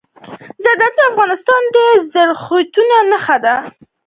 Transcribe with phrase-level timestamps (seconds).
[0.63, 1.77] زردالو د افغانستان د
[2.11, 3.55] زرغونتیا نښه ده.